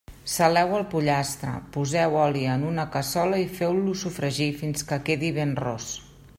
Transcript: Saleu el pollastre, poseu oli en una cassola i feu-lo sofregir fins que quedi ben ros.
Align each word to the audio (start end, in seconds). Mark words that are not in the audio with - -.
Saleu 0.35 0.71
el 0.77 0.85
pollastre, 0.93 1.51
poseu 1.75 2.17
oli 2.23 2.41
en 2.55 2.65
una 2.71 2.87
cassola 2.97 3.43
i 3.43 3.47
feu-lo 3.59 3.95
sofregir 4.05 4.51
fins 4.63 4.89
que 4.93 5.03
quedi 5.11 5.31
ben 5.41 5.57
ros. 5.65 5.91